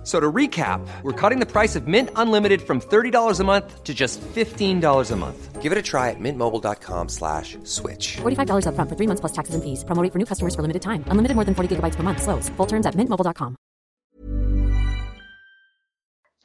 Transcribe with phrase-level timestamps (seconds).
[0.00, 3.84] F- So to recap, we're cutting the price of Mint Unlimited from $30 a month
[3.84, 5.60] to just $15 a month.
[5.60, 8.16] Give it a try at mintmobile.com slash switch.
[8.22, 9.84] $45 upfront for three months plus taxes and fees.
[9.84, 11.04] Promo rate for new customers for limited time.
[11.10, 12.22] Unlimited more than 40 gigabytes per month.
[12.22, 12.48] Slows.
[12.56, 13.56] Full terms at mintmobile.com.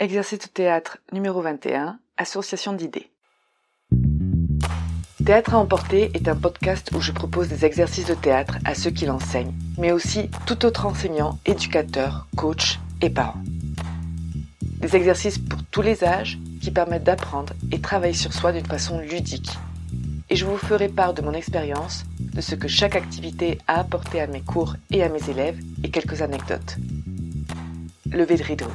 [0.00, 3.10] Exercice de théâtre numéro 21, Association d'idées.
[5.24, 8.90] Théâtre à emporter est un podcast où je propose des exercices de théâtre à ceux
[8.90, 13.42] qui l'enseignent, mais aussi tout autre enseignant, éducateur, coach et parent.
[14.80, 18.98] Des exercices pour tous les âges qui permettent d'apprendre et travailler sur soi d'une façon
[18.98, 19.50] ludique.
[20.30, 24.22] Et je vous ferai part de mon expérience, de ce que chaque activité a apporté
[24.22, 26.76] à mes cours et à mes élèves et quelques anecdotes.
[28.10, 28.70] Levée de rideau.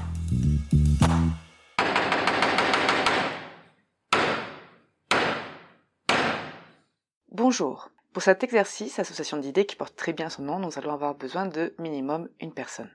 [7.32, 7.90] Bonjour.
[8.14, 11.46] Pour cet exercice, association d'idées qui porte très bien son nom, nous allons avoir besoin
[11.46, 12.90] de minimum une personne.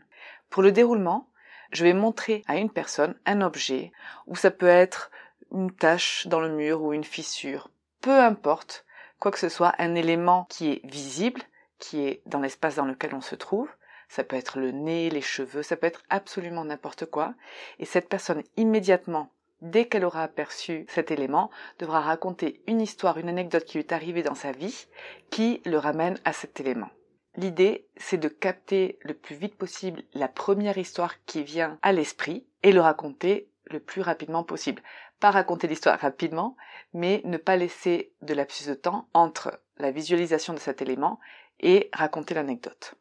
[0.54, 1.26] Pour le déroulement,
[1.72, 3.90] je vais montrer à une personne un objet,
[4.28, 5.10] ou ça peut être
[5.50, 8.84] une tache dans le mur ou une fissure, peu importe,
[9.18, 11.42] quoi que ce soit, un élément qui est visible,
[11.80, 13.68] qui est dans l'espace dans lequel on se trouve,
[14.08, 17.34] ça peut être le nez, les cheveux, ça peut être absolument n'importe quoi,
[17.80, 23.28] et cette personne immédiatement dès qu'elle aura aperçu cet élément, devra raconter une histoire, une
[23.28, 24.86] anecdote qui lui est arrivée dans sa vie,
[25.30, 26.90] qui le ramène à cet élément.
[27.36, 32.46] L'idée, c'est de capter le plus vite possible la première histoire qui vient à l'esprit
[32.62, 34.82] et le raconter le plus rapidement possible.
[35.18, 36.56] Pas raconter l'histoire rapidement,
[36.92, 41.18] mais ne pas laisser de lapsus de temps entre la visualisation de cet élément
[41.60, 42.94] et raconter l'anecdote.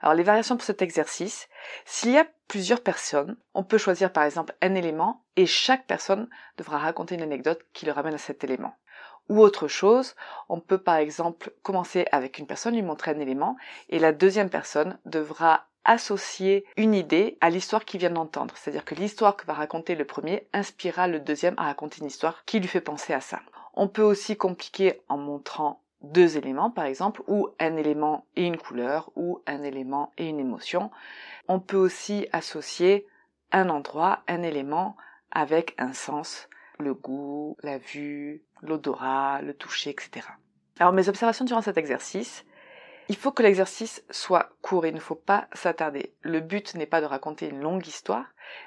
[0.00, 1.48] Alors les variations pour cet exercice,
[1.84, 6.28] s'il y a plusieurs personnes, on peut choisir par exemple un élément et chaque personne
[6.56, 8.74] devra raconter une anecdote qui le ramène à cet élément.
[9.28, 10.14] Ou autre chose,
[10.48, 13.56] on peut par exemple commencer avec une personne, lui montrer un élément
[13.90, 18.54] et la deuxième personne devra associer une idée à l'histoire qu'il vient d'entendre.
[18.56, 22.44] C'est-à-dire que l'histoire que va raconter le premier inspirera le deuxième à raconter une histoire
[22.44, 23.40] qui lui fait penser à ça.
[23.74, 28.58] On peut aussi compliquer en montrant deux éléments par exemple, ou un élément et une
[28.58, 30.90] couleur, ou un élément et une émotion.
[31.48, 33.06] On peut aussi associer
[33.50, 34.96] un endroit, un élément
[35.30, 40.26] avec un sens, le goût, la vue, l'odorat, le toucher, etc.
[40.78, 42.44] Alors mes observations durant cet exercice,
[43.10, 46.14] il faut que l'exercice soit court, il ne faut pas s'attarder.
[46.20, 48.26] Le but n'est pas de raconter une longue histoire,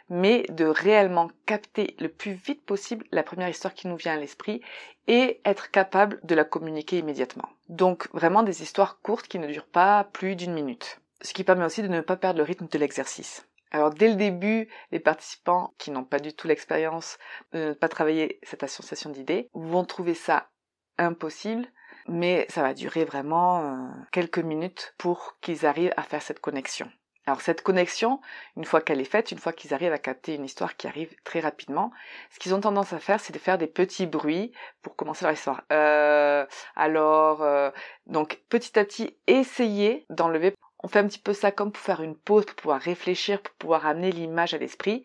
[0.10, 4.20] mais de réellement capter le plus vite possible la première histoire qui nous vient à
[4.20, 4.62] l'esprit
[5.08, 7.50] et être capable de la communiquer immédiatement.
[7.70, 11.00] Donc vraiment des histoires courtes qui ne durent pas plus d'une minute.
[11.22, 13.48] Ce qui permet aussi de ne pas perdre le rythme de l'exercice.
[13.72, 17.18] Alors dès le début, les participants qui n'ont pas du tout l'expérience
[17.54, 20.50] de ne pas travailler cette association d'idées vont trouver ça
[20.98, 21.68] impossible
[22.08, 26.90] mais ça va durer vraiment euh, quelques minutes pour qu'ils arrivent à faire cette connexion.
[27.28, 28.20] Alors cette connexion,
[28.58, 31.16] une fois qu'elle est faite, une fois qu'ils arrivent à capter une histoire qui arrive
[31.24, 31.92] très rapidement,
[32.32, 34.52] ce qu'ils ont tendance à faire, c'est de faire des petits bruits
[34.82, 35.62] pour commencer leur histoire.
[35.72, 36.46] Euh,
[36.76, 37.70] alors, euh,
[38.08, 40.56] donc petit à petit, essayez d'enlever.
[40.84, 43.54] On fait un petit peu ça comme pour faire une pause, pour pouvoir réfléchir, pour
[43.56, 45.04] pouvoir amener l'image à l'esprit.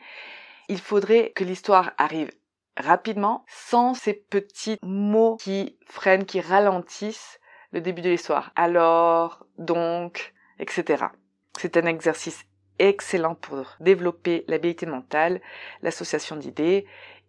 [0.69, 2.31] Il faudrait que l'histoire arrive
[2.77, 7.41] rapidement, sans ces petits mots qui freinent, qui ralentissent
[7.73, 8.53] le début de l'histoire.
[8.57, 11.07] Alors, donc, etc.
[11.59, 12.45] C'est un exercice
[12.79, 15.41] excellent pour développer l'habilité mentale,
[15.83, 16.87] l'association d'idées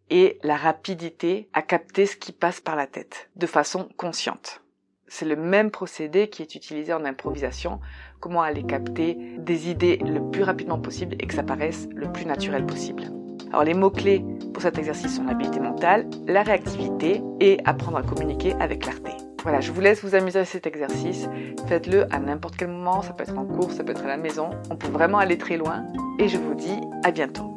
[0.09, 4.61] et la rapidité à capter ce qui passe par la tête, de façon consciente.
[5.07, 7.79] C'est le même procédé qui est utilisé en improvisation,
[8.19, 12.25] comment aller capter des idées le plus rapidement possible et que ça paraisse le plus
[12.25, 13.03] naturel possible.
[13.49, 18.53] Alors les mots-clés pour cet exercice sont l'habilité mentale, la réactivité et apprendre à communiquer
[18.59, 19.11] avec clarté.
[19.43, 21.29] Voilà, je vous laisse vous amuser à cet exercice.
[21.67, 24.17] Faites-le à n'importe quel moment, ça peut être en cours, ça peut être à la
[24.17, 24.49] maison.
[24.69, 25.85] On peut vraiment aller très loin.
[26.19, 27.56] Et je vous dis à bientôt.